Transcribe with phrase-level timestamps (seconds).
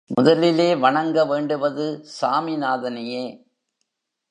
[0.09, 3.23] முதலிலே வணங்க வேண்டுவது சாமிநாதனையே.